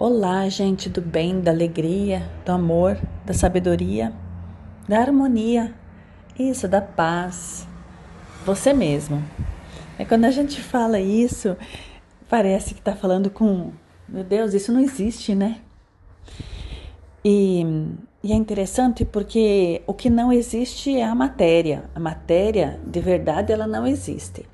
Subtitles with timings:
[0.00, 4.12] Olá, gente do bem, da alegria, do amor, da sabedoria,
[4.88, 5.74] da harmonia,
[6.38, 7.66] isso, da paz.
[8.46, 9.20] Você mesmo.
[9.98, 11.56] É quando a gente fala isso,
[12.28, 13.72] parece que está falando com,
[14.08, 15.58] meu Deus, isso não existe, né?
[17.24, 17.66] E,
[18.22, 21.90] e é interessante porque o que não existe é a matéria.
[21.92, 24.46] A matéria, de verdade, ela não existe.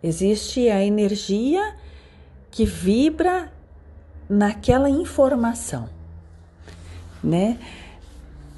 [0.00, 1.74] Existe a energia
[2.52, 3.50] que vibra
[4.30, 5.88] naquela informação,
[7.22, 7.58] né?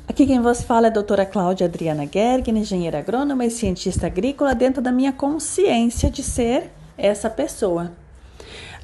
[0.07, 4.55] Aqui quem vos fala é a doutora Cláudia Adriana Gergen, engenheira agrônoma e cientista agrícola,
[4.55, 7.93] dentro da minha consciência de ser essa pessoa.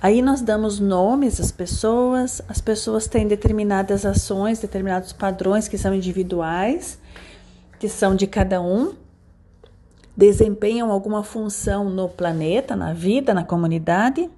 [0.01, 5.93] Aí nós damos nomes às pessoas, as pessoas têm determinadas ações, determinados padrões que são
[5.95, 6.99] individuais,
[7.79, 8.95] que são de cada um,
[10.17, 14.31] desempenham alguma função no planeta, na vida, na comunidade.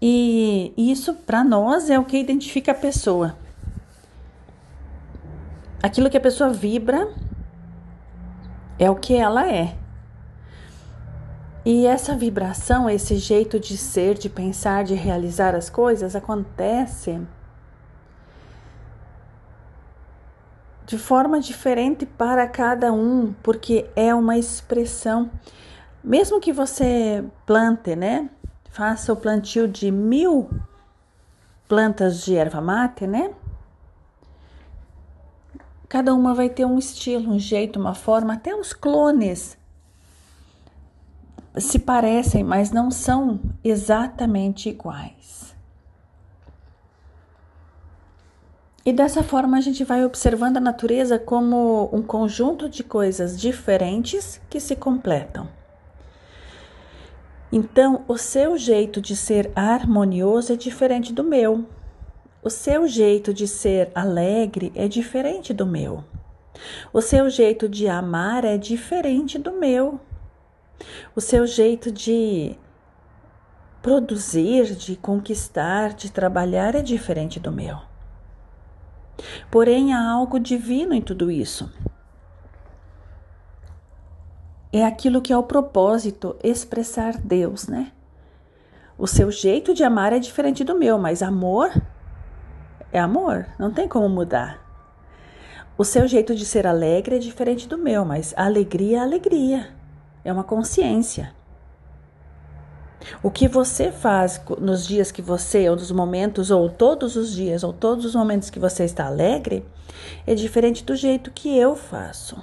[0.00, 3.36] E isso, para nós, é o que identifica a pessoa.
[5.82, 7.08] Aquilo que a pessoa vibra
[8.78, 9.76] é o que ela é.
[11.64, 17.20] E essa vibração, esse jeito de ser, de pensar, de realizar as coisas acontece
[20.86, 25.30] de forma diferente para cada um, porque é uma expressão.
[26.02, 28.30] Mesmo que você plante, né?
[28.78, 30.48] Faça o plantio de mil
[31.66, 33.34] plantas de erva mate, né?
[35.88, 39.58] Cada uma vai ter um estilo, um jeito, uma forma, até os clones
[41.58, 45.56] se parecem, mas não são exatamente iguais.
[48.86, 54.40] E dessa forma a gente vai observando a natureza como um conjunto de coisas diferentes
[54.48, 55.57] que se completam.
[57.50, 61.66] Então, o seu jeito de ser harmonioso é diferente do meu.
[62.42, 66.04] O seu jeito de ser alegre é diferente do meu.
[66.92, 69.98] O seu jeito de amar é diferente do meu.
[71.16, 72.54] O seu jeito de
[73.80, 77.78] produzir, de conquistar, de trabalhar é diferente do meu.
[79.50, 81.72] Porém, há algo divino em tudo isso
[84.72, 87.92] é aquilo que é o propósito, expressar Deus, né?
[88.98, 91.70] O seu jeito de amar é diferente do meu, mas amor
[92.92, 94.66] é amor, não tem como mudar.
[95.76, 99.68] O seu jeito de ser alegre é diferente do meu, mas alegria é alegria,
[100.24, 101.32] é uma consciência.
[103.22, 107.62] O que você faz nos dias que você, ou nos momentos, ou todos os dias,
[107.62, 109.64] ou todos os momentos que você está alegre,
[110.26, 112.42] é diferente do jeito que eu faço.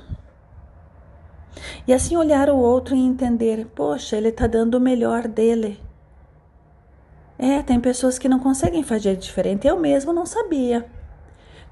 [1.87, 5.79] E assim olhar o outro e entender: poxa, ele está dando o melhor dele.
[7.37, 9.67] É, tem pessoas que não conseguem fazer diferente.
[9.67, 10.85] Eu mesmo não sabia.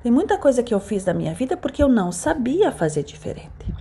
[0.01, 3.73] Tem muita coisa que eu fiz da minha vida porque eu não sabia fazer diferente.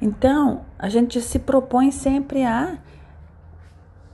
[0.00, 2.78] Então, a gente se propõe sempre a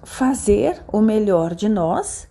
[0.02, 2.28] fazer o melhor de nós.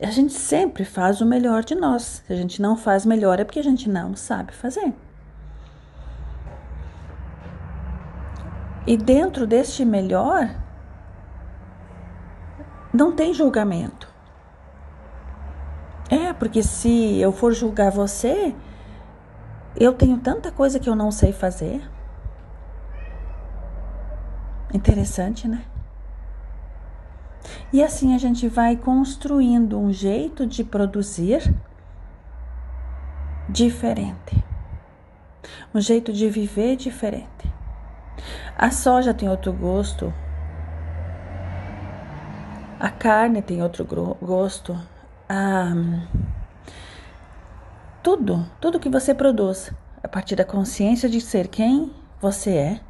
[0.00, 2.22] A gente sempre faz o melhor de nós.
[2.26, 4.92] Se a gente não faz melhor é porque a gente não sabe fazer.
[8.86, 10.54] E dentro deste melhor,
[12.92, 14.12] não tem julgamento.
[16.10, 18.54] É, porque se eu for julgar você,
[19.76, 21.82] eu tenho tanta coisa que eu não sei fazer.
[24.72, 25.64] Interessante, né?
[27.72, 31.54] E assim a gente vai construindo um jeito de produzir
[33.48, 34.44] diferente,
[35.74, 37.53] um jeito de viver diferente.
[38.56, 40.12] A soja tem outro gosto.
[42.78, 43.84] A carne tem outro
[44.20, 44.78] gosto.
[45.28, 45.72] A...
[48.02, 49.72] Tudo, tudo que você produz
[50.02, 52.80] a partir da consciência de ser quem você é,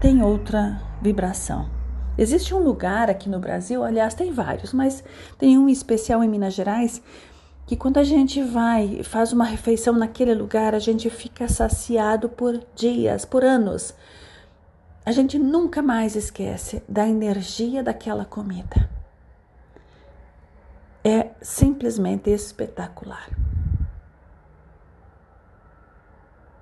[0.00, 1.68] tem outra vibração.
[2.16, 5.02] Existe um lugar aqui no Brasil, aliás, tem vários, mas
[5.38, 7.02] tem um especial em Minas Gerais
[7.68, 12.58] que quando a gente vai faz uma refeição naquele lugar, a gente fica saciado por
[12.74, 13.94] dias, por anos.
[15.04, 18.88] A gente nunca mais esquece da energia daquela comida.
[21.04, 23.28] É simplesmente espetacular.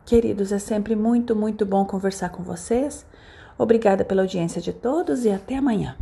[0.04, 3.06] Queridos, é sempre muito, muito bom conversar com vocês.
[3.56, 5.96] Obrigada pela audiência de todos e até amanhã.